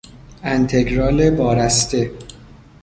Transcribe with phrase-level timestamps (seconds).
[0.43, 2.11] انتگرال بارسته